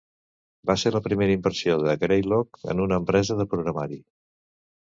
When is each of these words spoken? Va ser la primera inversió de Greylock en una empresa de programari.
Va 0.69 0.75
ser 0.83 0.91
la 0.95 1.01
primera 1.07 1.35
inversió 1.39 1.77
de 1.83 1.95
Greylock 2.05 2.61
en 2.75 2.81
una 2.87 2.99
empresa 3.03 3.41
de 3.43 3.49
programari. 3.53 4.01